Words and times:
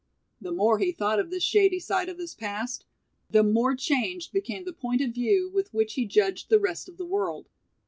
The 0.41 0.51
more 0.51 0.79
he 0.79 0.91
thought 0.91 1.19
of 1.19 1.29
this 1.29 1.43
shady 1.43 1.79
side 1.79 2.09
of 2.09 2.17
his 2.17 2.33
past, 2.33 2.85
the 3.29 3.43
more 3.43 3.75
changed 3.75 4.31
became 4.33 4.65
the 4.65 4.73
point 4.73 5.01
of 5.01 5.11
view 5.11 5.51
with 5.53 5.71
which 5.75 5.93
he 5.93 6.05
judged 6.07 6.49
the 6.49 6.57
rest 6.59 6.89
of 6.89 6.97
the 6.97 7.05
world. 7.05 7.49